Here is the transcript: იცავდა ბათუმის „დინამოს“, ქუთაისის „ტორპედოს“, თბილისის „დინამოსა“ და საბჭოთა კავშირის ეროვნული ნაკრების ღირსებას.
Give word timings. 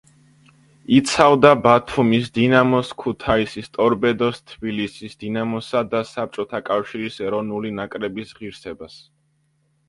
იცავდა 0.99 1.49
ბათუმის 1.65 2.31
„დინამოს“, 2.37 2.93
ქუთაისის 3.03 3.69
„ტორპედოს“, 3.77 4.39
თბილისის 4.55 5.19
„დინამოსა“ 5.25 5.85
და 5.93 6.01
საბჭოთა 6.13 6.63
კავშირის 6.71 7.21
ეროვნული 7.29 7.75
ნაკრების 7.83 8.35
ღირსებას. 8.41 8.99